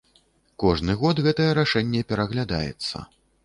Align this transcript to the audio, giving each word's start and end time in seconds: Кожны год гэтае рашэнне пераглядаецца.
Кожны 0.63 0.95
год 1.03 1.21
гэтае 1.29 1.47
рашэнне 1.61 2.03
пераглядаецца. 2.13 2.95